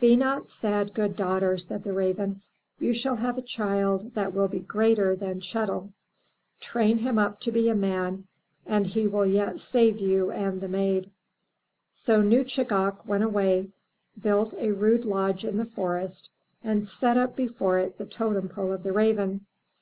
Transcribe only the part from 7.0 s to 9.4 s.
up to be a man and he will